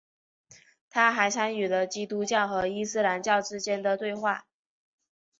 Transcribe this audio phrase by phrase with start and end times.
[0.89, 4.47] 他还参与了基督教和伊斯兰教之间的对话。